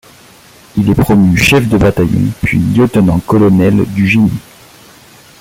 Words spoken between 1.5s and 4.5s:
de bataillon, puis lieutenant-colonel du Génie.